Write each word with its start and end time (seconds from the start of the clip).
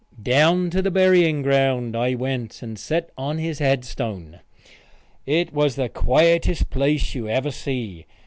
Down 0.23 0.71
to 0.71 0.81
the 0.81 0.89
burying 0.89 1.43
ground 1.43 1.95
I 1.95 2.15
went 2.15 2.63
and 2.63 2.79
set 2.79 3.11
on 3.19 3.37
his 3.37 3.59
headstone. 3.59 4.39
It 5.27 5.53
was 5.53 5.75
the 5.75 5.89
quietest 5.89 6.71
place 6.71 7.13
you 7.13 7.29
ever 7.29 7.51
see. 7.51 8.07